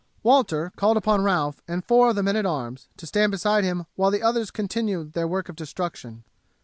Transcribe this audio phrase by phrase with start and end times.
[0.23, 3.85] Walter called upon Ralph and four of the men at arms to stand beside him
[3.95, 6.23] while the others continued their work of destruction.